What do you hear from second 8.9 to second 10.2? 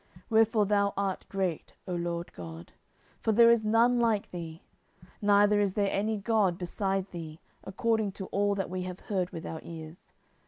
heard with our ears.